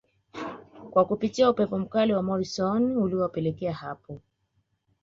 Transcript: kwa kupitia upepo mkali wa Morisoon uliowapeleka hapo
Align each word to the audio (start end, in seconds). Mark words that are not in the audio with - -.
kwa 0.91 1.05
kupitia 1.05 1.49
upepo 1.49 1.79
mkali 1.79 2.13
wa 2.13 2.23
Morisoon 2.23 2.97
uliowapeleka 2.97 3.73
hapo 3.73 4.21